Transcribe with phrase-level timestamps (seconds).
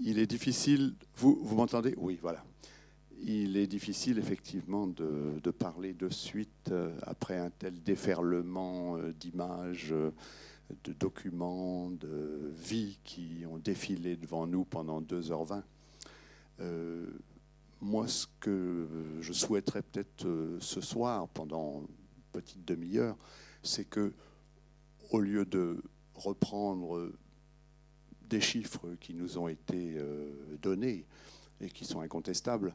[0.00, 0.94] Il est difficile.
[1.16, 1.94] Vous, vous m'entendez?
[1.96, 2.44] Oui, voilà.
[3.20, 9.92] Il est difficile effectivement de, parler de suite euh, après un tel déferlement euh, d'images,
[9.92, 10.12] euh,
[10.84, 15.62] de documents, de vies qui ont défilé devant nous pendant 2h20.
[16.60, 17.06] Euh,
[17.80, 18.86] moi, ce que
[19.20, 20.26] je souhaiterais peut-être
[20.60, 23.16] ce soir, pendant une petite demi-heure,
[23.62, 24.12] c'est que,
[25.10, 25.82] au lieu de
[26.18, 27.10] reprendre
[28.28, 31.06] des chiffres qui nous ont été euh, donnés
[31.60, 32.74] et qui sont incontestables,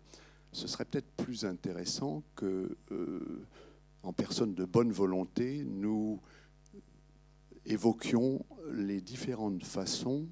[0.51, 3.45] ce serait peut-être plus intéressant que, euh,
[4.03, 6.19] en personne de bonne volonté, nous
[7.65, 10.27] évoquions les différentes façons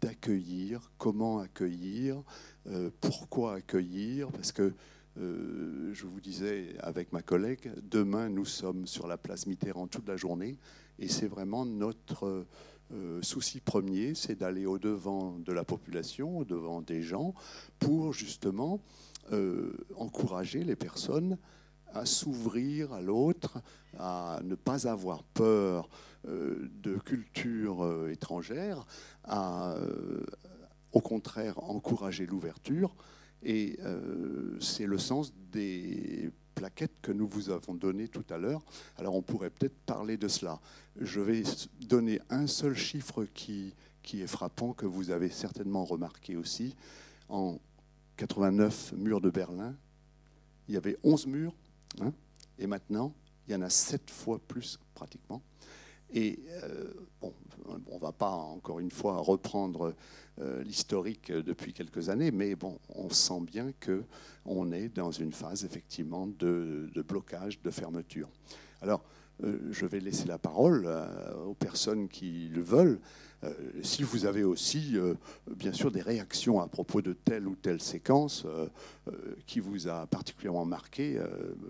[0.00, 2.22] d'accueillir, comment accueillir,
[2.66, 4.72] euh, pourquoi accueillir, parce que
[5.18, 10.06] euh, je vous disais avec ma collègue, demain nous sommes sur la place Mitterrand toute
[10.06, 10.58] la journée
[10.98, 12.44] et c'est vraiment notre
[12.92, 17.32] euh, souci premier, c'est d'aller au-devant de la population, au-devant des gens,
[17.78, 18.82] pour justement
[19.32, 21.38] euh, encourager les personnes
[21.94, 23.58] à s'ouvrir à l'autre,
[23.98, 25.88] à ne pas avoir peur
[26.24, 28.84] de culture étrangère,
[29.22, 29.76] à
[30.92, 32.96] au contraire encourager l'ouverture.
[33.42, 33.78] Et
[34.60, 38.64] c'est le sens des plaquettes que nous vous avons données tout à l'heure.
[38.96, 40.60] Alors on pourrait peut-être parler de cela.
[40.98, 41.42] Je vais
[41.82, 46.74] donner un seul chiffre qui, qui est frappant, que vous avez certainement remarqué aussi.
[47.28, 47.58] En
[48.16, 49.76] 89 murs de Berlin,
[50.68, 51.54] il y avait 11 murs,
[52.00, 52.12] hein,
[52.58, 53.12] et maintenant,
[53.46, 55.42] il y en a 7 fois plus pratiquement.
[56.12, 56.84] Et euh,
[57.20, 57.32] bon,
[57.66, 59.94] on ne va pas encore une fois reprendre
[60.40, 65.64] euh, l'historique depuis quelques années, mais bon, on sent bien qu'on est dans une phase
[65.64, 68.28] effectivement de, blocage, de fermeture.
[68.82, 69.02] Alors,
[69.42, 70.88] euh, je vais laisser la parole
[71.46, 73.00] aux personnes qui le veulent.
[73.82, 74.96] si vous avez aussi,
[75.56, 78.46] bien sûr, des réactions à propos de telle ou telle séquence
[79.46, 81.20] qui vous a particulièrement marqué,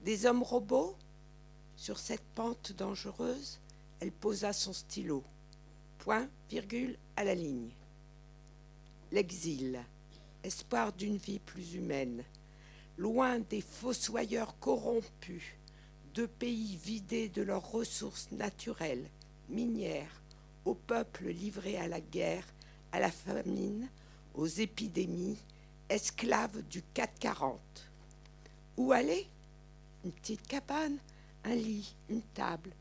[0.05, 0.95] des hommes robots?
[1.75, 3.59] Sur cette pente dangereuse,
[3.99, 5.25] elle posa son stylo.
[5.97, 7.71] Point, virgule, à la ligne.
[9.11, 9.83] L'exil,
[10.43, 12.23] espoir d'une vie plus humaine,
[12.97, 15.43] loin des fossoyeurs corrompus,
[16.13, 19.09] de pays vidés de leurs ressources naturelles,
[19.49, 20.21] minières,
[20.65, 22.45] aux peuples livrés à la guerre,
[22.91, 23.89] à la famine,
[24.33, 25.37] aux épidémies,
[25.89, 27.59] esclave du 440.
[28.77, 29.27] Où aller?
[30.03, 30.97] Une petite cabane,
[31.43, 32.71] un lit, une table,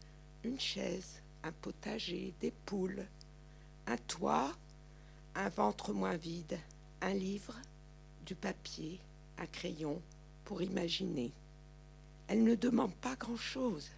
[0.44, 3.06] une chaise, un potager, des poules,
[3.86, 4.52] un toit,
[5.34, 6.58] un ventre moins vide,
[7.00, 7.56] un livre,
[8.24, 9.00] du papier,
[9.38, 10.00] un crayon
[10.44, 11.32] pour imaginer.
[12.28, 13.90] Elle ne demande pas grand-chose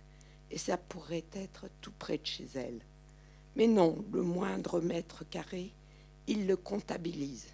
[0.50, 2.80] et ça pourrait être tout près de chez elle.
[3.56, 5.72] Mais non, le moindre mètre carré,
[6.26, 7.46] il le comptabilise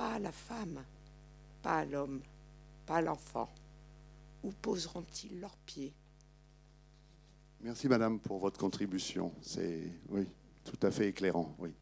[0.00, 0.82] pas à la femme,
[1.60, 2.22] pas à l'homme,
[2.86, 3.50] pas à l'enfant.
[4.42, 5.92] Où poseront-ils leurs pieds?
[7.60, 9.30] Merci Madame pour votre contribution.
[9.42, 10.26] C'est oui,
[10.64, 11.54] tout à fait éclairant.
[11.58, 11.74] Oui.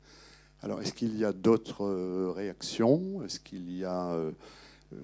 [0.63, 3.23] Alors, est-ce qu'il y a d'autres euh, réactions?
[3.23, 4.33] Est-ce qu'il y a, euh,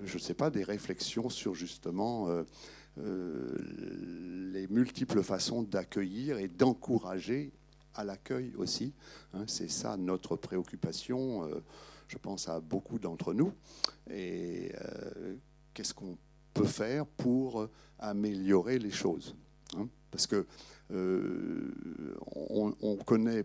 [0.03, 3.57] je ne sais pas, des réflexions sur justement euh,
[4.53, 7.53] les multiples façons d'accueillir et d'encourager
[7.95, 8.93] à l'accueil aussi
[9.33, 9.45] hein?
[9.47, 11.49] C'est ça notre préoccupation
[12.09, 13.53] je pense à beaucoup d'entre nous.
[14.11, 15.35] Et euh,
[15.73, 16.17] qu'est-ce qu'on
[16.53, 17.69] peut faire pour
[17.99, 19.35] améliorer les choses
[19.77, 20.47] hein Parce que
[20.93, 21.73] euh,
[22.37, 23.45] on, connaît,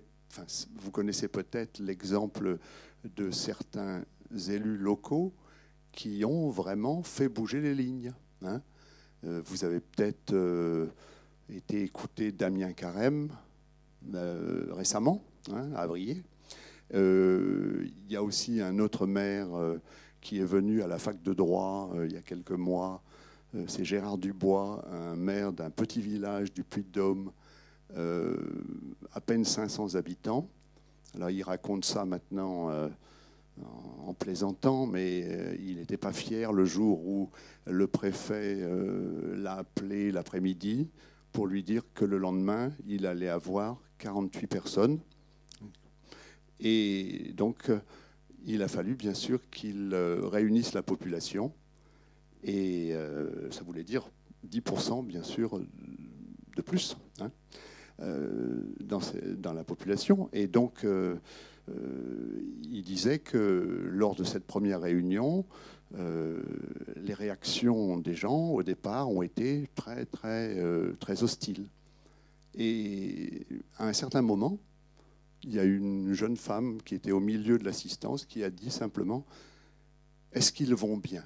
[0.76, 2.60] vous connaissez peut-être l'exemple
[3.04, 4.04] de certains
[4.50, 5.34] élus locaux
[5.92, 8.14] qui ont vraiment fait bouger les lignes.
[8.44, 8.62] Hein
[9.24, 10.90] euh, vous avez peut-être
[11.50, 13.30] été écouté Damien Carême
[14.72, 15.88] récemment, hein, à.
[16.96, 19.78] Euh, il y a aussi un autre maire euh,
[20.22, 23.04] qui est venu à la fac de droit euh, il y a quelques mois.
[23.68, 27.32] C'est Gérard Dubois, un maire d'un petit village du Puy-de-Dôme,
[27.96, 30.48] à peine 500 habitants.
[31.16, 32.70] Alors il raconte ça maintenant
[34.06, 37.30] en plaisantant, mais euh, il n'était pas fier le jour où
[37.66, 40.90] le préfet euh, l'a appelé l'après-midi
[41.32, 45.00] pour lui dire que le lendemain, il allait avoir 48 personnes.
[46.60, 47.80] Et donc, euh,
[48.46, 51.54] il a fallu bien sûr qu'il réunisse la population.
[52.44, 52.94] Et
[53.52, 54.10] ça voulait dire
[54.50, 55.60] 10% bien sûr
[56.56, 57.32] de plus hein,
[58.80, 60.30] dans, la population.
[60.32, 60.86] Et donc,
[61.70, 62.42] euh,
[62.72, 65.46] il disait que lors de cette première réunion,
[65.98, 66.42] euh,
[66.98, 71.68] les réactions des gens au départ ont été très très euh, très hostiles.
[72.60, 73.48] Et
[73.78, 74.60] à un certain moment,
[75.44, 78.70] il y a une jeune femme qui était au milieu de l'assistance qui a dit
[78.70, 79.26] simplement
[80.34, 81.24] Est-ce qu'ils vont bien?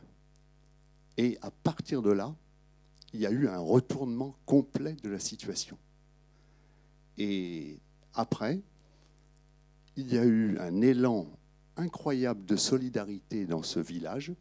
[1.17, 2.35] Et à partir de là,
[3.13, 5.77] il y a eu un retournement complet de la situation.
[7.17, 7.79] Et
[8.13, 8.61] après,
[9.95, 11.27] il y a eu un élan
[11.77, 14.33] incroyable de solidarité dans ce village,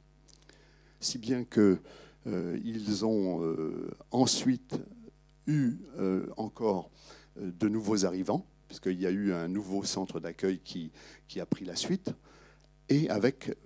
[1.00, 1.78] si bien qu'ils
[2.26, 4.76] euh, ont euh, ensuite
[5.46, 6.90] eu euh, encore
[7.36, 10.92] de nouveaux arrivants, puisqu'il y a eu un nouveau centre d'accueil qui,
[11.28, 12.12] qui, a pris la suite,
[12.88, 13.56] et avec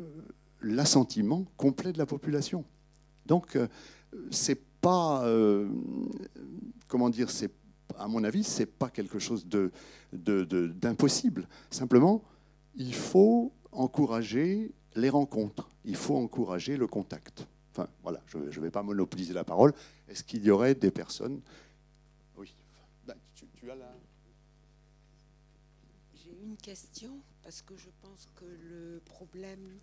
[0.60, 2.64] l'assentiment complet de la population.
[3.26, 3.58] Donc,
[4.30, 5.28] c'est pas,
[6.86, 7.50] comment dire, c'est
[7.98, 9.46] à mon avis, ce n'est pas quelque chose
[10.12, 11.42] d'impossible.
[11.42, 12.22] De, Simplement,
[12.74, 17.46] il faut encourager les rencontres, il faut encourager le contact.
[17.72, 19.72] Enfin, voilà, je ne vais pas monopoliser la parole.
[20.08, 21.40] Est-ce qu'il y aurait des personnes.
[23.06, 23.94] Ben, tu, as la...
[26.14, 29.78] J'ai une question, parce que je pense que le problème,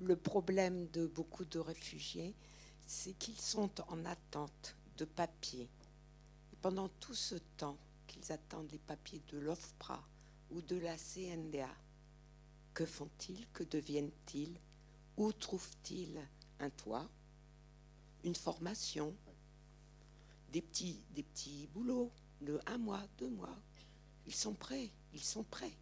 [0.00, 2.32] le problème de beaucoup de réfugiés,
[2.86, 5.68] c'est qu'ils sont en attente de papiers.
[6.62, 10.00] Pendant tout ce temps qu'ils attendent les papiers de l'OFPRA
[10.50, 11.74] ou de la CNDA,
[12.72, 14.60] que font-ils Que deviennent-ils
[15.16, 16.20] Où trouvent-ils
[16.60, 17.08] un toit
[18.22, 19.12] Une formation
[20.52, 22.12] des petits, des petits boulots
[22.44, 23.56] de un mois, deux mois.
[24.26, 25.76] Ils sont prêts, ils sont prêts.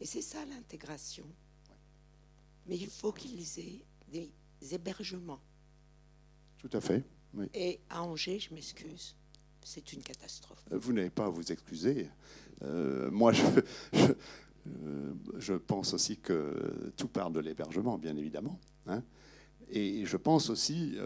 [0.00, 1.26] Et c'est ça l'intégration.
[2.66, 4.30] Mais il faut qu'ils aient des
[4.74, 5.40] hébergements.
[6.58, 7.04] Tout à fait.
[7.52, 9.16] Et à Angers, je m'excuse,
[9.62, 10.64] c'est une catastrophe.
[10.72, 12.08] Euh, vous n'avez pas à vous excuser.
[12.62, 13.42] Euh, moi, je,
[14.68, 18.58] euh, je, pense aussi que tout part de l'hébergement, bien évidemment.
[18.86, 19.02] Hein.
[19.70, 20.96] Et je pense aussi,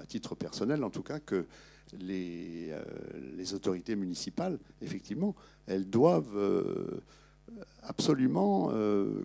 [0.00, 1.46] à titre personnel en tout cas, que
[2.00, 2.72] les,
[3.36, 5.34] les autorités municipales, effectivement,
[5.66, 7.02] elles doivent
[7.82, 8.72] absolument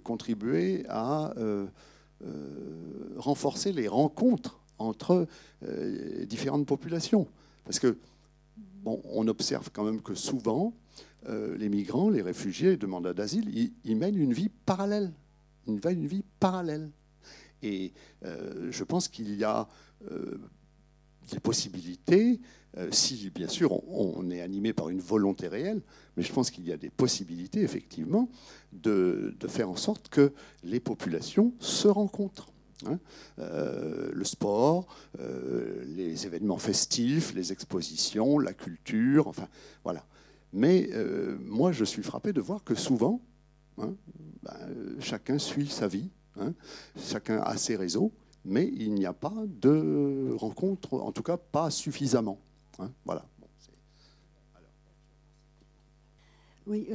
[0.04, 1.34] contribuer à
[3.18, 5.28] renforcer les rencontres entre
[6.26, 7.28] différentes populations.
[7.64, 7.98] Parce que
[8.86, 10.74] on observe quand même que souvent,
[11.28, 15.12] euh, les migrants, les réfugiés, les demandeurs d'asile, ils, mènent une vie parallèle.
[15.68, 16.90] Ils mènent une vie parallèle.
[17.64, 17.94] Et
[18.26, 19.68] euh, je pense qu'il y a
[20.12, 20.38] euh,
[21.32, 22.40] des possibilités,
[22.92, 25.82] si bien sûr on, est animé par une volonté réelle,
[26.16, 28.30] mais je pense qu'il y a des possibilités effectivement
[28.72, 30.32] de, faire en sorte que
[30.64, 32.52] les populations se rencontrent.
[32.86, 33.00] Hein.
[33.40, 34.88] Euh, le sport,
[35.20, 39.48] euh, les événements festifs, les expositions, la culture, enfin
[39.84, 40.06] voilà.
[40.54, 43.22] Mais euh, moi, je suis frappé de voir que souvent,
[43.80, 43.96] hein,
[44.44, 46.54] ben, chacun suit sa vie, hein,
[46.98, 48.12] chacun a ses réseaux,
[48.46, 52.40] mais il n'y a pas de rencontre, en tout cas pas suffisamment.
[53.06, 53.26] voilà.
[56.66, 56.88] oui,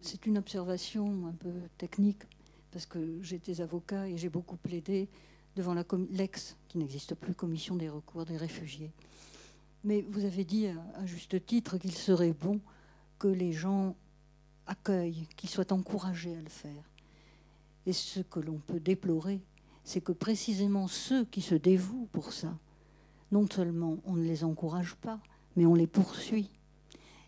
[0.00, 2.22] c'est une observation un peu technique
[2.70, 5.08] parce que j'étais avocat et j'ai beaucoup plaidé
[5.56, 5.74] devant
[6.10, 8.92] l'ex, qui n'existe plus, commission des recours des réfugiés.
[9.84, 12.60] Mais vous avez dit à, juste titre qu'il serait bon
[13.18, 13.96] que les gens
[14.66, 16.89] accueillent, qu'ils soient encouragés à le faire.
[17.86, 19.40] Et ce que l'on peut déplorer,
[19.84, 22.56] c'est que précisément ceux qui se dévouent pour ça,
[23.32, 25.20] non seulement on ne les encourage pas,
[25.56, 26.50] mais on les poursuit.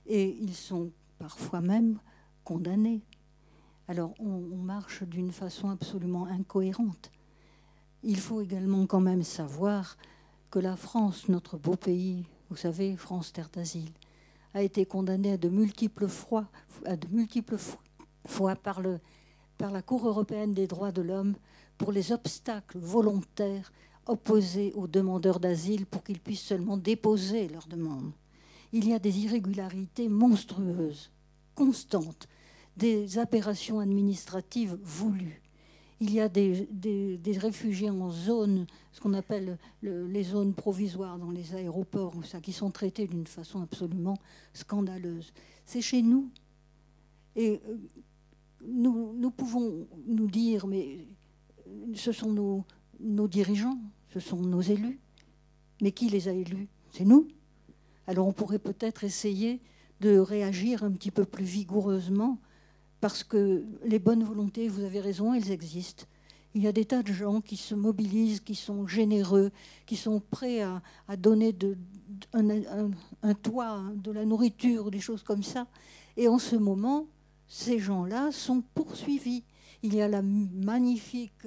[0.07, 1.99] Et ils sont parfois même
[2.45, 3.03] condamnés
[3.89, 7.11] alors on, marche d'une façon absolument incohérente.
[8.03, 9.97] Il faut également quand même savoir
[10.51, 13.93] que la France, notre beau pays, vous savez, France terre d'asile,
[14.55, 16.49] a été condamnée à de multiples fois,
[16.87, 17.59] à de multiples
[18.27, 18.99] fois par, le,
[19.63, 21.37] par la Cour européenne des droits de l'homme
[21.79, 23.73] pour les obstacles volontaires
[24.07, 28.11] opposés aux demandeurs d'asile pour qu'ils puissent seulement déposer leur demande.
[28.73, 31.13] Il y a des irrégularités monstrueuses,
[31.55, 32.27] constantes,
[32.77, 35.41] des aberrations administratives voulues.
[36.01, 36.67] Il y a des,
[37.39, 42.73] réfugiés en zone, ce qu'on appelle les zones provisoires dans les aéroports, ça, qui sont
[42.73, 44.19] traités d'une façon absolument
[44.55, 45.33] scandaleuse.
[45.65, 46.31] C'est chez nous.
[47.37, 47.77] Et euh,
[48.67, 51.07] nous, pouvons nous dire, mais
[51.95, 52.33] ce sont
[53.01, 53.79] nos, dirigeants,
[54.09, 55.01] ce sont nos élus.
[55.81, 56.69] Mais qui les a élus?
[56.91, 57.29] C'est nous.
[58.07, 59.61] Alors on pourrait peut-être essayer
[60.01, 62.39] de réagir un petit peu plus vigoureusement,
[63.01, 66.05] parce que les bonnes volontés, vous avez raison, elles existent.
[66.55, 69.51] Il y a des tas de gens qui se mobilisent, qui sont généreux,
[69.87, 70.83] qui sont prêts à,
[71.17, 71.57] donner
[72.35, 75.67] un, toit, de la nourriture, des choses comme ça.
[76.17, 77.07] Et en ce moment,
[77.53, 79.45] ces gens-là sont poursuivis.
[79.83, 81.47] Il y a la magnifique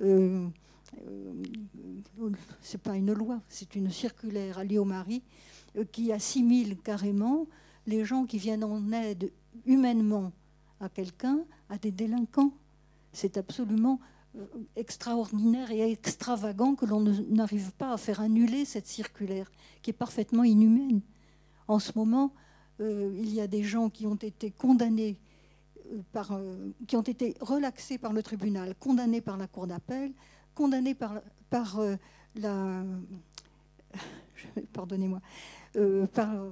[0.00, 0.46] euh,
[1.00, 1.32] euh,
[2.60, 5.22] c'est pas une loi, c'est une circulaire à Marie
[5.76, 7.46] euh, qui assimile carrément
[7.86, 9.32] les gens qui viennent en aide
[9.64, 10.30] humainement
[10.78, 12.52] à quelqu'un à des délinquants.
[13.14, 13.98] C'est absolument
[14.74, 20.44] extraordinaire et extravagant que l'on n'arrive pas à faire annuler cette circulaire qui est parfaitement
[20.44, 21.00] inhumaine.
[21.66, 22.34] En ce moment,
[22.78, 25.16] il y a des gens qui ont été condamnés
[26.12, 26.38] par,
[26.86, 30.12] qui ont été relaxés par le tribunal, condamnés par la cour d'appel,
[30.56, 31.94] condamné par, euh,
[32.34, 32.82] la.
[34.72, 35.20] Pardonnez-moi.
[35.76, 36.50] Euh, par euh,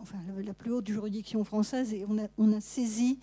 [0.00, 3.18] enfin, la plus haute juridiction française et on a, on a saisi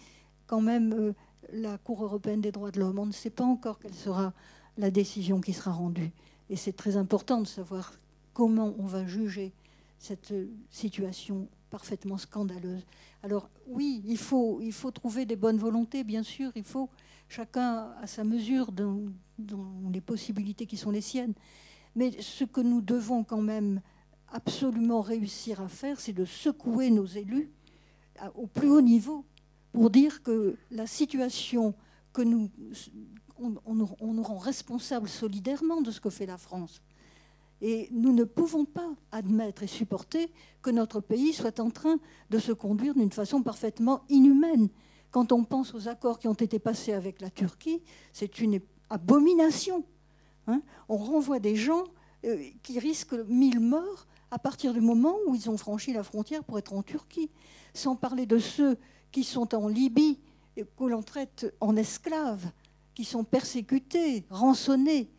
[0.45, 1.13] quand même
[1.51, 2.99] la Cour européenne des droits de l'homme.
[2.99, 4.33] On ne sait pas encore quelle sera
[4.77, 6.11] la décision qui sera rendue.
[6.49, 7.93] Et c'est très important de savoir
[8.33, 9.53] comment on va juger
[9.99, 10.33] cette
[10.69, 12.85] situation parfaitement scandaleuse.
[13.23, 14.61] Alors oui, il faut,
[14.93, 16.87] trouver des bonnes volontés, bien sûr, il faut
[17.27, 18.99] chacun à sa mesure dans,
[19.91, 21.33] les possibilités qui sont les siennes.
[21.95, 23.81] Mais ce que nous devons quand même
[24.27, 27.49] absolument réussir à faire, c'est de secouer nos élus
[28.35, 29.25] au plus haut niveau
[29.71, 31.73] pour dire que la situation
[32.13, 32.51] que nous
[33.39, 36.83] on, nous rend responsables solidairement de ce que fait la France.
[37.65, 40.29] Et nous ne pouvons pas admettre et supporter
[40.61, 41.97] que notre pays soit en train
[42.29, 44.67] de se conduire d'une façon parfaitement inhumaine.
[45.11, 49.85] Quand on pense aux accords qui ont été passés avec la Turquie, c'est une abomination.
[50.47, 50.61] Hein.
[50.89, 51.85] on renvoie des gens
[52.25, 56.43] euh, qui risquent mille morts à partir du moment où ils ont franchi la frontière
[56.43, 57.31] pour être en Turquie.
[57.73, 58.77] Sans parler de ceux
[59.09, 60.19] qui sont en Libye,
[60.57, 62.51] et que l'on traite en esclaves,
[62.93, 65.09] qui sont persécutés, rançonnés.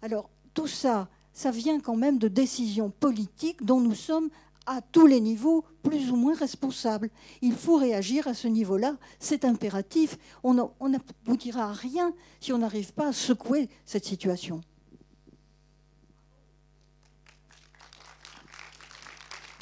[0.00, 4.30] Alors tout ça, ça vient quand même de décisions politiques dont nous sommes
[4.66, 7.10] à tous les niveaux plus ou moins responsable.
[7.42, 10.16] Il faut réagir à ce niveau-là, c'est impératif.
[10.44, 14.60] On n'aboutira à rien si on n'arrive pas à secouer cette situation.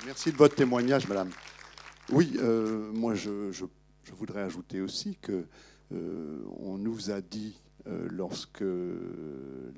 [0.04, 1.30] Merci de votre témoignage, Madame.
[2.10, 3.52] Oui, euh, moi je,
[4.12, 5.44] voudrais ajouter aussi que
[5.92, 7.60] euh, on nous a dit
[8.10, 8.64] lorsque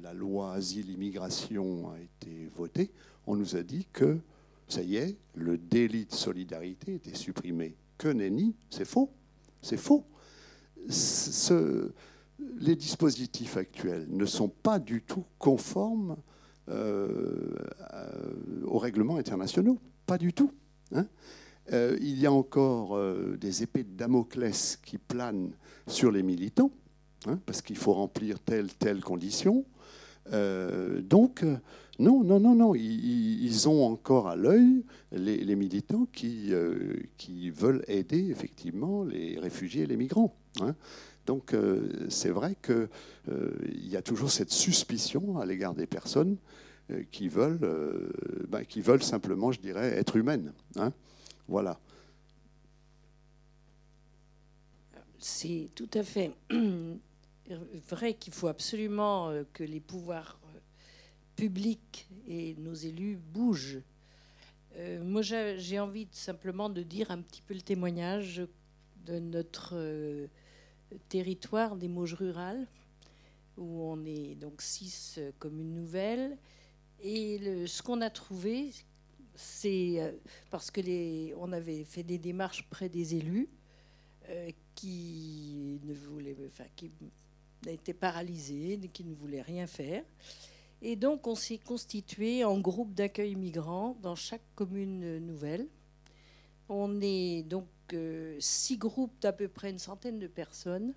[0.03, 2.91] la loi asile-immigration a été votée,
[3.27, 4.19] on nous a dit que
[4.71, 7.75] ça y est, le délit de solidarité était supprimé.
[7.99, 9.11] Que nenni, c'est faux.
[9.63, 10.05] C'est faux.
[12.59, 16.17] les dispositifs actuels ne sont pas du tout conformes
[16.69, 17.53] euh,
[18.65, 19.79] aux règlements internationaux.
[20.07, 20.53] Pas du tout.
[20.95, 21.07] Hein.
[21.73, 25.51] Euh, il y a encore euh, des épées de Damoclès qui planent
[25.89, 26.71] sur les militants,
[27.27, 29.65] hein, parce qu'il faut remplir telle, telle condition.
[30.31, 31.45] donc,
[32.01, 32.75] non, non, non, non.
[32.75, 39.83] Ils, ont encore à l'œil les, militants qui, euh, qui veulent aider effectivement les réfugiés
[39.83, 40.35] et les migrants.
[40.63, 40.75] Hein.
[41.27, 42.89] Donc euh, c'est vrai qu'il
[43.29, 46.39] euh, y a toujours cette suspicion à l'égard des personnes
[47.13, 47.61] qui, veulent,
[48.49, 50.53] ben, qui veulent simplement, je dirais, être humaines.
[50.77, 50.93] Hein.
[51.47, 51.79] Voilà.
[55.19, 56.33] C'est tout à fait
[57.89, 60.41] vrai qu'il faut absolument que les pouvoirs
[61.41, 63.81] public et nos élus bougent.
[64.77, 68.43] Euh, moi, j'ai envie simplement de dire un petit peu le témoignage
[69.07, 70.27] de notre euh,
[71.09, 72.67] territoire des Mauges rurales,
[73.57, 76.37] où on est donc six communes nouvelles.
[77.03, 78.73] Et ce qu'on a trouvé,
[79.35, 80.13] c'est euh,
[80.51, 83.49] parce que les, on avait fait des démarches près des élus
[84.77, 86.93] qui ne voulaient, enfin, qui
[87.67, 90.03] étaient paralysés, qui ne voulaient rien faire.
[90.83, 95.69] Et donc, on s'est constitué en groupe d'accueil migrants dans chaque commune nouvelle.
[96.69, 100.95] On est donc euh, six groupes d'à peu près une centaine de personnes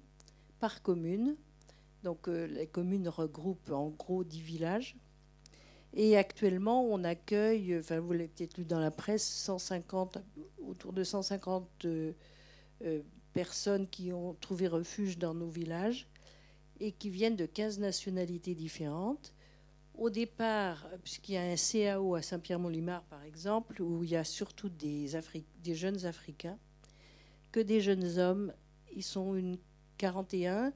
[0.60, 1.36] par commune.
[2.04, 4.96] Donc, euh, les communes regroupent en gros dix villages.
[5.96, 10.18] Et actuellement, on accueille, enfin, vous l'avez peut-être lu dans la presse, 150,
[10.66, 12.14] autour de 150 euh,
[13.34, 16.08] personnes qui ont trouvé refuge dans nos villages
[16.80, 19.34] et qui viennent de 15 nationalités différentes
[19.96, 24.24] au départ, puisqu'il y a un CAO à Saint-Pierre-Montlimar, par exemple, où il y a
[24.24, 25.12] surtout des,
[25.62, 26.58] des, jeunes Africains,
[27.52, 28.54] que des jeunes hommes,
[28.96, 29.58] ils sont une
[29.98, 30.74] 41,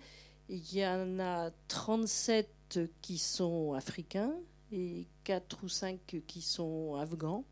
[0.49, 4.33] il y en a 37 qui sont africains
[4.71, 7.43] et 4 ou 5 qui sont afghans.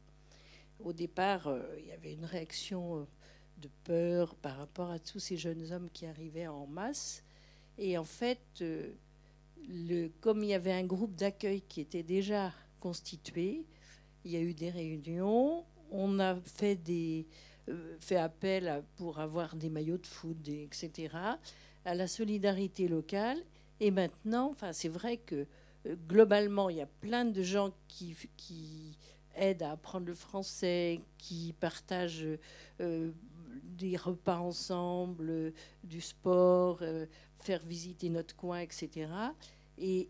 [0.79, 3.05] Au départ, euh, il y avait une réaction euh,
[3.57, 7.24] de peur par rapport à tous ces jeunes hommes qui arrivaient en masse.
[7.77, 8.89] Et en fait, euh,
[10.21, 13.65] comme il y avait un groupe d'accueil qui était déjà constitué,
[14.23, 16.79] il y a eu des réunions, on a fait,
[17.99, 21.15] fait appel pour avoir des maillots de foot, etc.,
[21.85, 23.37] à la solidarité locale.
[23.79, 25.45] Et maintenant, c'est vrai que
[26.07, 28.15] globalement, il y a plein de gens qui,
[29.35, 32.25] aident à apprendre le français, qui partagent
[32.79, 33.11] euh,
[33.75, 35.51] des repas ensemble, euh,
[35.83, 37.05] du sport, euh,
[37.39, 39.09] faire visiter notre coin, etc.
[39.77, 40.09] Et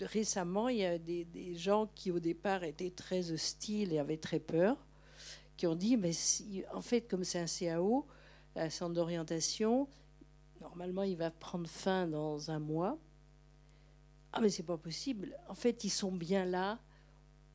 [0.00, 4.40] récemment, il y a des, gens qui au départ étaient très hostiles et avaient très
[4.40, 4.76] peur,
[5.56, 6.12] qui ont dit, mais
[6.72, 8.06] en fait, comme c'est un CAO,
[8.56, 9.88] un centre d'orientation,
[10.60, 12.98] normalement, il va prendre fin dans un mois.
[14.32, 15.36] Ah, mais c'est pas possible.
[15.48, 16.78] En fait, ils sont bien là.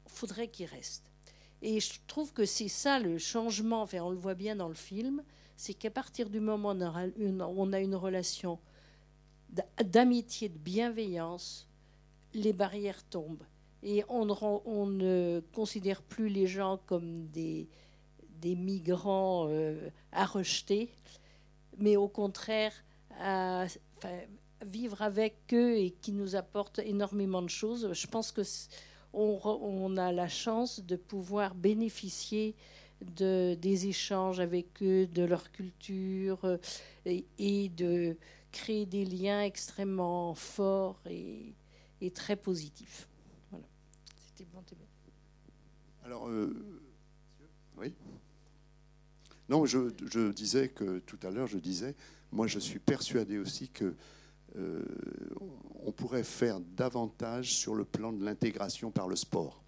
[0.05, 1.12] Faudrait qu'ils restent.
[1.61, 3.87] Et je trouve que c'est ça le changement.
[3.93, 5.23] On le voit bien dans le film.
[5.55, 8.59] C'est qu'à partir du moment où on a une, relation
[9.83, 11.67] d'amitié, de bienveillance,
[12.33, 13.45] les barrières tombent.
[13.81, 17.67] Et on, ne considère plus les gens comme des,
[18.41, 20.91] des migrants euh, à rejeter,
[21.77, 22.73] mais au contraire
[23.19, 23.65] à,
[24.65, 27.93] vivre avec eux et qui nous apportent énormément de choses.
[27.93, 28.41] Je pense que
[29.17, 32.55] on, a la chance de pouvoir bénéficier
[33.01, 36.57] de, des échanges avec eux, de leur culture euh,
[37.05, 38.17] et, de
[38.51, 41.53] créer des liens extrêmement forts et,
[42.13, 43.07] très positifs.
[43.51, 43.65] Voilà.
[44.27, 44.63] C'était bon,
[46.03, 46.81] Alors, euh,
[47.77, 47.93] oui.
[49.50, 51.95] Non, je, je, disais que tout à l'heure, je disais,
[52.31, 53.96] moi, je suis persuadé aussi que
[54.57, 54.83] euh,
[55.85, 59.63] on pourrait faire davantage sur le plan de l'intégration par le sport.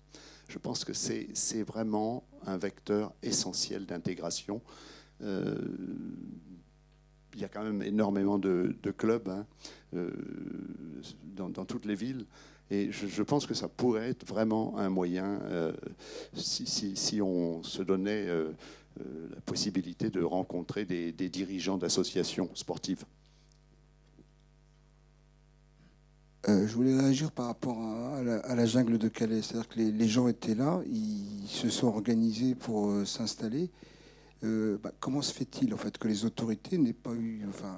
[0.48, 4.62] Je pense que c'est vraiment un vecteur essentiel d'intégration.
[5.22, 5.56] Euh,
[7.36, 9.46] il y a quand même énormément de, clubs hein,
[9.94, 10.10] euh,
[11.24, 12.26] dans, toutes les villes.
[12.72, 15.40] Et je, pense que ça pourrait être vraiment un moyen,
[16.34, 23.06] si, on se donnait la possibilité de rencontrer des dirigeants d'associations sportives.
[26.48, 29.42] Euh, je voulais réagir par rapport à, la, jungle de Calais.
[29.42, 33.70] C'est-à-dire que les, gens étaient là, ils se sont organisés pour euh, s'installer.
[34.46, 37.78] Euh, bah, comment se fait-il en fait que les autorités n'aient pas eu, enfin,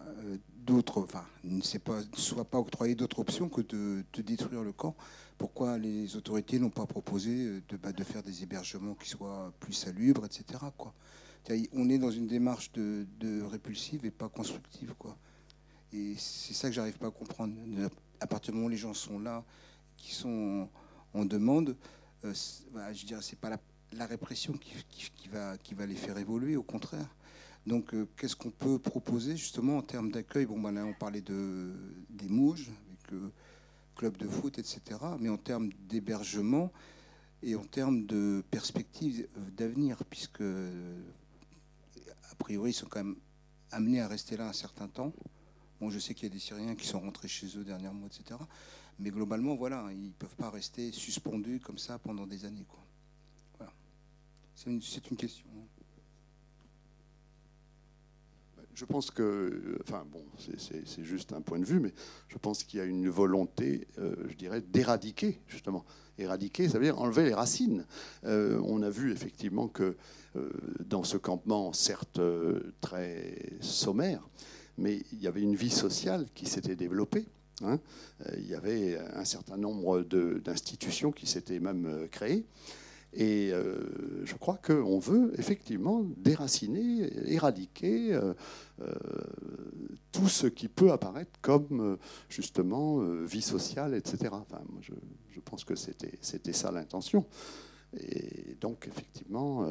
[0.58, 4.95] d'autres, enfin, ne soient pas octroyées d'autres options que de, détruire le camp?
[5.39, 9.74] Pourquoi les autorités n'ont pas proposé de, bah, de, faire des hébergements qui soient plus
[9.74, 10.60] salubres, etc.
[11.74, 15.17] On est dans une démarche de, de répulsive et pas constructive, quoi.
[15.93, 17.56] Et c'est ça que j'arrive pas à comprendre
[18.22, 19.44] à partir du moment où les gens sont là,
[19.98, 20.70] qui sont
[21.14, 21.76] en demande,
[22.24, 22.34] euh,
[22.72, 27.14] bah, je dirais c'est pas la, répression qui, va, les faire évoluer, au contraire.
[27.68, 30.46] Donc, euh, qu'est-ce qu'on peut proposer justement en termes d'accueil?
[30.46, 31.74] Bon, bah, là, on parlait de,
[32.10, 33.32] des Mouges, avec euh,
[33.96, 34.82] club de foot, etc.
[35.20, 36.72] Mais en termes d'hébergement
[37.44, 43.18] et en termes de perspectives d'avenir, puisque a priori, ils sont quand même
[43.72, 45.12] amenés à rester là un certain temps.
[45.89, 48.39] Je sais qu'il y a des Syriens qui sont rentrés chez eux dernièrement, etc.
[49.00, 52.65] Mais globalement, voilà, ils ne peuvent pas rester suspendus comme ça pendant des années.
[52.67, 52.84] Quoi.
[53.58, 53.74] Voilà.
[54.54, 55.48] C'est une, question.
[55.58, 55.65] Hein.
[58.76, 61.94] Je pense que, enfin bon, c'est juste un point de vue, mais
[62.28, 65.84] je pense qu'il y a une volonté, euh, je dirais, d'éradiquer, justement.
[66.17, 67.86] Éradiquer, ça veut dire enlever les racines.
[68.26, 69.98] Euh, on a vu effectivement que
[70.36, 70.50] euh,
[70.86, 72.22] dans ce campement, certes
[72.82, 74.28] très sommaire,
[74.82, 77.26] mais il y avait une vie sociale qui s'était développée.
[77.63, 77.80] Hein.
[78.26, 82.46] Euh, il y avait un certain nombre d'institutions qui s'étaient même euh, créées.
[83.13, 88.17] Et euh, je crois qu'on veut effectivement déraciner, éradiquer
[90.13, 91.98] tout ce qui peut apparaître comme
[92.30, 94.30] justement vie sociale, etc.
[94.32, 94.94] Enfin, je,
[95.30, 97.26] je, pense que c'était ça l'intention.
[98.00, 99.67] Et donc effectivement,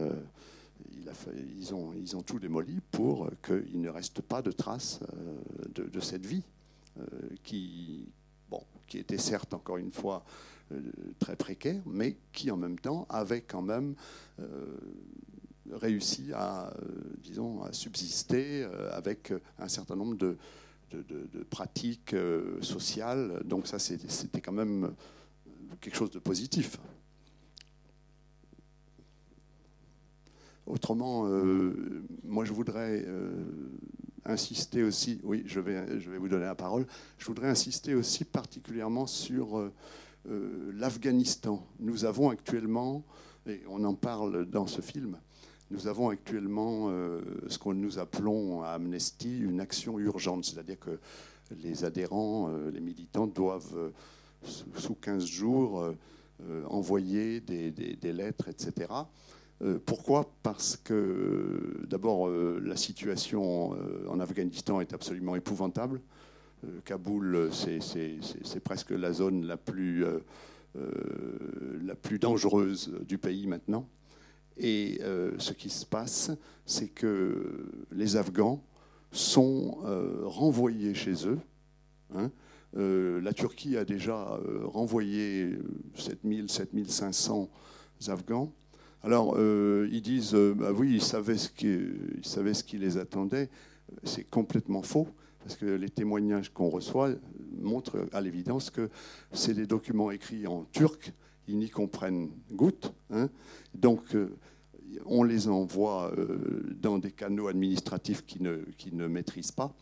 [1.56, 6.42] ils, ont, tout démoli pour qu'il ne reste pas de traces euh, de, cette vie
[6.98, 7.04] euh,
[7.42, 8.06] qui,
[8.94, 10.24] était certes, encore une fois,
[10.72, 10.80] euh,
[11.18, 13.94] très précaire, mais qui en même temps avait quand même
[15.70, 16.72] réussi à,
[17.22, 20.36] disons, à subsister avec un certain nombre de
[21.50, 22.16] pratiques
[22.62, 23.42] sociales.
[23.44, 24.92] Donc ça, c'était quand même
[25.80, 26.78] quelque chose de positif.
[30.66, 33.30] Autrement, euh, moi je voudrais euh,
[34.24, 36.86] insister aussi, oui, je vais, je vais vous donner la parole,
[37.18, 41.66] je voudrais insister aussi particulièrement sur euh, l'Afghanistan.
[41.80, 43.04] Nous avons actuellement,
[43.46, 45.18] et on en parle dans ce film,
[45.70, 46.90] nous avons actuellement
[47.46, 50.98] ce que nous appelons à Amnesty une action urgente, c'est-à-dire que
[51.62, 53.92] les adhérents, les militants doivent,
[54.42, 55.94] sous 15 jours,
[56.68, 58.88] envoyer des lettres, etc.
[59.62, 66.00] Euh, pourquoi Parce que d'abord, euh, la situation euh, en Afghanistan est absolument épouvantable.
[66.84, 70.04] Kaboul, c'est presque la zone la plus,
[70.74, 73.88] la plus dangereuse du pays maintenant.
[74.58, 75.00] Et
[75.38, 76.30] ce qui se passe,
[76.66, 78.62] c'est que les Afghans
[79.10, 79.78] sont
[80.26, 81.38] renvoyés chez eux.
[82.14, 82.30] Hein.
[82.74, 85.56] la Turquie a déjà renvoyé
[85.94, 87.48] 7000, 7500
[88.08, 88.52] Afghans.
[89.02, 91.78] Alors, euh, ils disent, euh, bah oui, ils savaient, ce qui,
[92.22, 93.48] ce qui les attendait.
[94.04, 95.08] C'est complètement faux,
[95.42, 97.10] parce que les témoignages qu'on reçoit
[97.58, 98.90] montrent à l'évidence que
[99.32, 101.12] c'est des documents écrits en turc,
[101.48, 102.92] ils n'y comprennent goutte.
[103.10, 103.30] Hein.
[103.74, 104.36] Donc, euh,
[105.06, 106.12] on les envoie
[106.82, 109.72] dans des canaux administratifs qui ne, qui ne maîtrisent pas,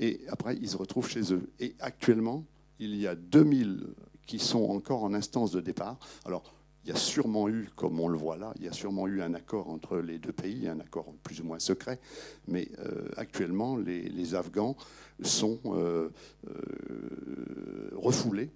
[0.00, 1.48] et après, ils se retrouvent chez eux.
[1.60, 2.44] Et actuellement,
[2.80, 3.86] il y a 2000
[4.26, 5.98] qui sont encore en instance de départ.
[6.24, 6.57] Alors,
[6.88, 9.20] il y a sûrement eu, comme on le voit là, il y a sûrement eu
[9.20, 12.00] un accord entre les deux pays, un accord plus ou moins secret,
[12.46, 14.74] mais euh, actuellement, les, Afghans
[15.22, 16.08] sont euh,
[16.48, 18.48] euh, refoulés.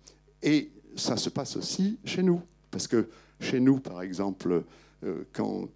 [0.43, 2.41] Et ça se passe aussi chez nous.
[2.71, 4.65] Parce que chez nous, par exemple,
[5.35, 5.69] quand,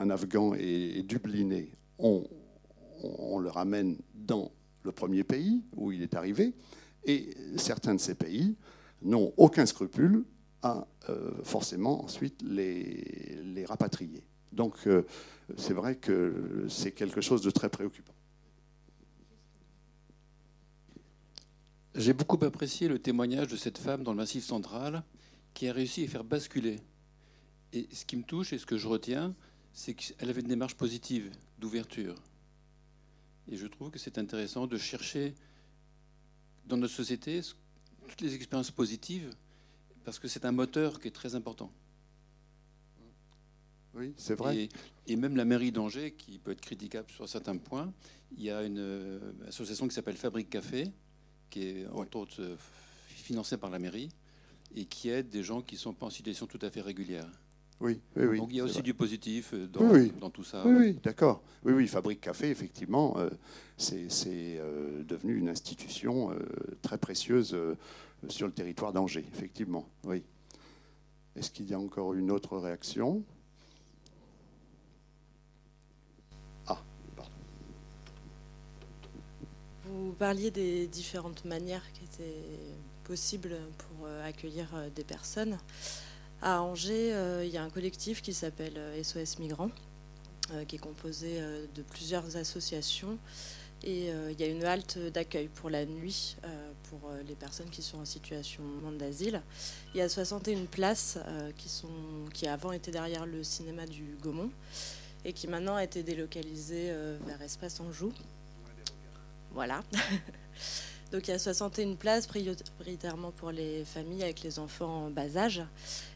[0.00, 2.22] un Afghan est, dubliné, on,
[3.02, 4.52] on le ramène dans
[4.84, 6.54] le premier pays où il est arrivé,
[7.04, 8.54] et certains de ces pays
[9.02, 10.22] n'ont aucun scrupule
[10.62, 14.22] à euh, forcément ensuite les, les rapatrier.
[14.52, 15.06] Donc euh,
[15.56, 18.14] c'est vrai que c'est quelque chose de très préoccupant.
[21.94, 25.02] J'ai beaucoup apprécié le témoignage de cette femme dans le Massif central
[25.54, 26.76] qui a réussi à faire basculer.
[27.72, 29.34] Et ce qui me touche et ce que je retiens,
[29.72, 32.14] c'est qu'elle avait une démarche positive, d'ouverture.
[33.48, 35.34] Et je trouve que c'est intéressant de chercher
[36.66, 37.40] dans notre société
[38.08, 39.30] toutes les expériences positives
[40.04, 41.70] parce que c'est un moteur qui est très important.
[43.94, 44.68] Oui, c'est vrai.
[45.06, 47.92] Et, même la mairie d'Angers, qui peut être critiquable sur certains points,
[48.36, 50.86] il y a une euh, association qui s'appelle Fabrique Café,
[51.50, 52.56] qui est entre autres euh,
[53.08, 54.08] financée par la mairie
[54.76, 57.26] et qui aide des gens qui ne sont pas en situation tout à fait régulière.
[57.80, 58.38] Oui, oui, oui.
[58.38, 60.62] Donc il y a aussi du positif euh, dans, tout ça.
[60.64, 61.42] Oui, oui, d'accord.
[61.64, 63.16] Oui, oui, Fabrique Café, effectivement,
[63.76, 64.60] c'est
[65.08, 66.30] devenu une institution
[66.82, 67.56] très précieuse
[68.28, 69.88] sur le territoire d'Angers, effectivement.
[70.04, 70.22] Oui.
[71.36, 73.22] Est-ce qu'il y a encore une autre réaction?
[76.66, 76.82] Ah,
[77.16, 77.30] pardon.
[79.84, 85.58] Vous parliez des différentes manières qui étaient possibles pour euh, accueillir euh, des personnes.
[86.42, 89.70] À Angers, euh, il y a un collectif qui s'appelle SOS Migrants,
[90.66, 91.40] qui est composé
[91.76, 93.18] de plusieurs associations
[93.82, 97.34] et euh, il y a une halte d'accueil pour la nuit euh, pour euh, les
[97.34, 98.62] personnes qui sont en situation
[98.98, 99.42] d'asile.
[99.94, 101.18] Il y a 61 places
[101.56, 101.88] qui, sont,
[102.34, 104.50] qui avant étaient derrière le cinéma du Gaumont
[105.24, 106.92] et qui maintenant a été délocalisées
[107.26, 108.12] vers Espace Anjou.
[109.52, 109.82] Voilà.
[111.12, 115.36] Donc il y a 61 places prioritairement pour les familles avec les enfants en bas
[115.36, 115.60] âge.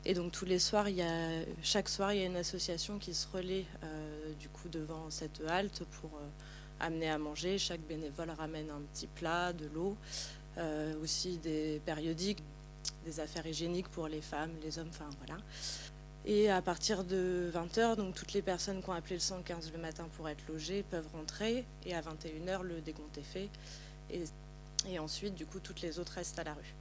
[0.05, 3.01] Et donc tous les soirs, il y a, chaque soir, il y a une association
[3.01, 3.67] qui se relaie
[4.39, 6.13] du coup devant cette halte pour
[6.85, 7.59] amener à manger.
[7.59, 9.97] Chaque bénévole ramène un petit plat, de l'eau,
[10.59, 12.43] euh, aussi des périodiques,
[13.05, 15.41] des affaires hygiéniques pour les femmes, les hommes, enfin voilà.
[16.27, 19.79] Et à partir de 20h, donc toutes les personnes qui ont appelé le 115 le
[19.79, 21.67] matin pour être logées peuvent rentrer.
[21.85, 23.51] Et à 21h, le décompte est fait.
[24.11, 24.25] Et,
[24.89, 26.75] et, ensuite, du coup, toutes les autres restent à la rue.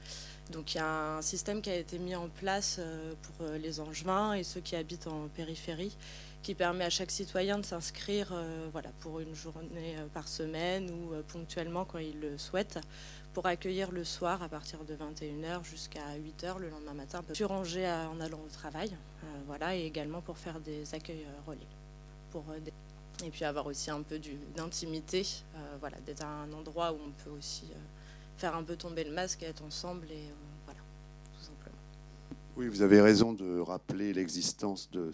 [0.52, 3.58] Donc il y a un système qui a été mis en place euh, pour euh,
[3.58, 5.96] les Angevins et ceux qui habitent en périphérie
[6.44, 10.92] qui permet à chaque citoyen de s'inscrire euh, voilà, pour une journée euh, par semaine
[10.92, 12.80] ou euh, ponctuellement quand il le souhaite,
[13.34, 17.90] pour accueillir le soir à partir de 21h jusqu'à 8h le lendemain matin, sur Angers
[18.12, 18.96] en allant au travail,
[19.48, 21.60] voilà, et également pour faire des accueils relais.
[22.30, 22.44] Pour,
[23.26, 24.20] et puis avoir aussi un peu
[24.56, 25.26] d'intimité,
[25.80, 27.64] voilà, d'être à un endroit où on peut aussi
[28.38, 30.32] faire un peu tomber le masque et être ensemble et
[32.56, 35.12] oui, vous avez raison de rappeler l'existence de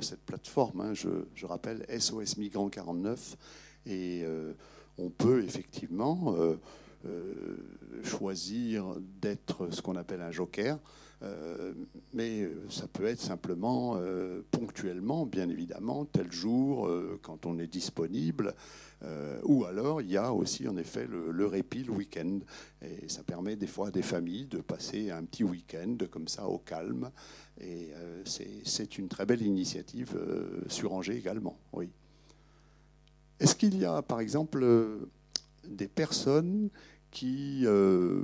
[0.00, 0.80] cette plateforme.
[0.80, 0.94] Hein.
[0.94, 3.36] Je, rappelle SOS Migrants 49.
[3.84, 4.54] Et euh,
[4.96, 6.56] on peut effectivement euh,
[7.06, 7.56] euh,
[8.04, 10.78] choisir d'être ce qu'on appelle un joker.
[12.14, 14.00] Mais ça peut être simplement
[14.52, 16.88] ponctuellement, bien évidemment, tel jour,
[17.22, 18.54] quand on est disponible.
[19.44, 22.40] Ou alors, il y a aussi, en effet, le, répit le week-end.
[22.82, 26.46] Et ça permet des fois à des familles de passer un petit week-end comme ça
[26.46, 27.10] au calme.
[27.60, 27.90] Et
[28.24, 30.18] c'est une très belle initiative
[30.68, 31.90] sur Angers également, oui.
[33.40, 34.66] Est-ce qu'il y a, par exemple,
[35.64, 36.70] des personnes
[37.10, 38.20] qui euh,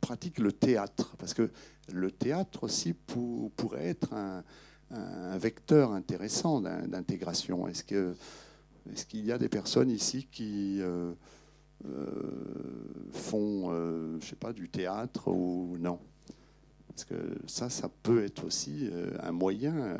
[0.00, 1.50] pratiquent le théâtre, parce que
[1.92, 4.44] le théâtre aussi pourrait être un,
[5.38, 7.66] vecteur intéressant d'intégration.
[7.66, 8.14] Est-ce que
[8.92, 11.12] est-ce qu'il y a des personnes ici qui euh,
[11.86, 12.00] euh,
[13.12, 13.70] font,
[14.20, 15.98] je sais pas, du théâtre ou non?
[16.88, 17.14] Parce que
[17.46, 18.88] ça, ça peut être aussi
[19.20, 19.98] un moyen,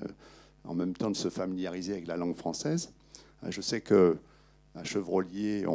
[0.64, 2.90] en même temps, de se familiariser avec la langue française.
[3.46, 4.16] Je sais que
[4.74, 5.66] à Chevrolier,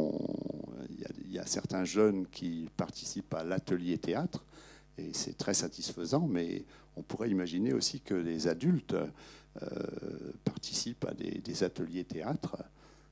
[0.89, 4.43] il y, a certains jeunes qui participent à l'atelier théâtre,
[4.97, 8.95] et c'est très satisfaisant, mais on pourrait imaginer aussi que les adultes
[9.62, 9.67] euh,
[10.45, 12.58] participent à des, ateliers théâtre.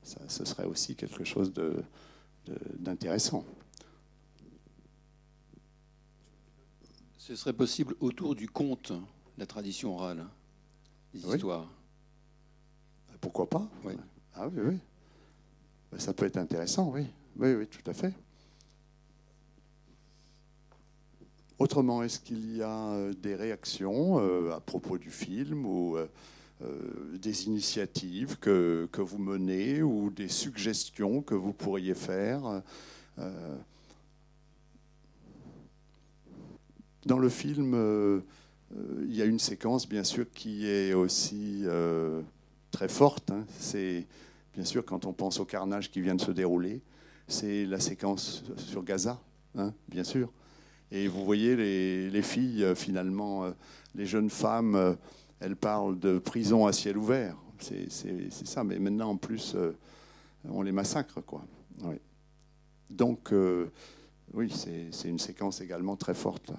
[0.03, 1.53] Ça, ce serait aussi quelque chose
[2.77, 3.45] d'intéressant.
[7.17, 8.91] Ce serait possible autour du conte,
[9.37, 10.25] la tradition orale,
[11.13, 11.69] des histoires.
[13.21, 13.69] Pourquoi pas?
[13.83, 13.93] Oui.
[14.33, 14.79] Ah oui, oui.
[15.91, 17.05] Ben, ça peut être intéressant, oui.
[17.35, 18.13] Oui, oui, tout à fait.
[21.57, 26.07] Autrement, est-ce qu'il y a euh, des réactions euh, à propos du film ou euh,
[27.21, 32.61] des initiatives que, que, vous menez ou des suggestions que vous pourriez faire
[37.05, 38.21] Dans le film,
[39.07, 41.63] il y a une séquence, bien sûr, qui est aussi
[42.71, 43.31] très forte.
[43.31, 43.45] Hein.
[43.57, 44.05] C'est
[44.53, 46.81] bien sûr, quand on pense au carnage qui vient de se dérouler,
[47.27, 49.21] c'est la séquence sur Gaza,
[49.55, 50.31] hein, bien sûr.
[50.91, 53.51] Et vous voyez les, filles, euh, finalement, euh,
[53.93, 54.97] les jeunes femmes,
[55.41, 57.35] euh, elles parlent de prison à ciel ouvert.
[57.59, 57.89] C'est
[58.31, 59.55] ça, mais maintenant, en plus,
[60.47, 61.19] on les massacre.
[62.89, 63.33] Donc,
[64.33, 66.53] oui, c'est une séquence également très forte.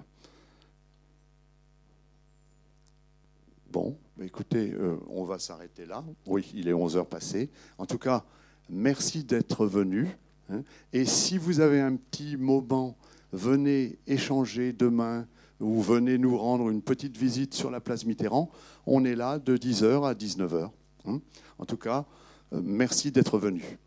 [3.70, 6.04] Bon, bah, écoutez, euh, on va s'arrêter là.
[6.26, 7.50] Oui, il est 11 heures passées.
[7.78, 8.24] En tout cas,
[8.68, 10.08] merci d'être venu.
[10.50, 10.62] Hein.
[10.92, 12.96] Et si vous avez un petit moment,
[13.32, 15.28] venez échanger demain
[15.61, 18.51] ou venez nous rendre une petite visite sur la place Mitterrand.
[18.87, 20.70] On est là de 10h à 19h.
[21.07, 21.20] Hein.
[21.59, 22.07] En tout cas,
[22.53, 23.79] euh, merci d'être venu.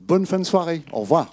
[0.00, 0.82] Bonne fin de soirée.
[0.92, 1.32] Au revoir.